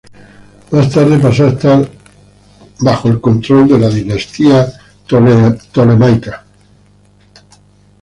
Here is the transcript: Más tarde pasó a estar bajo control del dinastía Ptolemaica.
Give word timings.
Más 0.71 0.89
tarde 0.89 1.19
pasó 1.19 1.45
a 1.45 1.49
estar 1.49 1.87
bajo 2.79 3.21
control 3.21 3.79
del 3.79 3.93
dinastía 3.93 4.65
Ptolemaica. 5.05 6.43